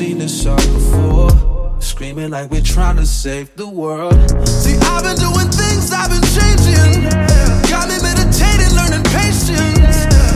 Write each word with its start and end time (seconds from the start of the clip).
seen 0.00 0.16
this 0.16 0.46
all 0.46 0.56
before. 0.56 1.78
Screaming 1.78 2.30
like 2.30 2.50
we're 2.50 2.62
trying 2.62 2.96
to 2.96 3.04
save 3.04 3.54
the 3.56 3.68
world. 3.68 4.14
See, 4.48 4.74
I've 4.80 5.04
been 5.04 5.16
doing 5.16 5.50
things, 5.50 5.92
I've 5.92 6.08
been 6.08 6.24
changing. 6.36 7.04
Got 7.68 7.86
me 7.86 8.00
meditating, 8.00 8.72
learning 8.78 9.04
patience. 9.12 10.29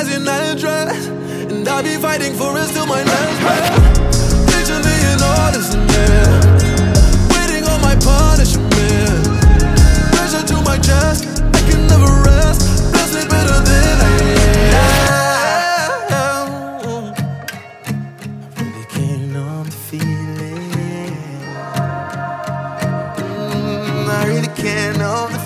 eyes 0.00 0.16
in 0.16 0.24
that 0.24 0.58
dress 0.58 1.06
And 1.50 1.66
I'll 1.68 1.82
be 1.82 1.96
fighting 1.96 2.34
for 2.34 2.56
us 2.56 2.72
till 2.72 2.86
my 2.86 3.02
last 3.02 3.40
breath 3.40 3.72
Picture 4.52 4.78
me 4.78 4.94
an 5.12 5.20
artist 5.22 5.74
in 5.74 5.86
there 5.86 6.40
Waiting 7.34 7.64
on 7.68 7.80
my 7.82 7.94
punishment. 7.96 9.24
Pressure 10.14 10.46
to 10.52 10.56
my 10.62 10.78
chest 10.78 11.42
I 11.54 11.60
can 11.68 11.86
never 11.86 12.10
rest. 12.28 12.60
Bless 12.92 13.14
me 13.14 13.22
better 13.28 13.58
than 13.70 13.96
I 14.00 14.12
am. 16.08 16.24
I 18.56 18.62
really 18.62 18.86
can't 18.88 19.24
numb 19.32 19.64
the 19.64 19.70
feeling. 19.88 21.14
Mm, 23.16 24.08
I 24.08 24.24
really 24.26 24.52
can't 24.62 24.98
numb 24.98 25.39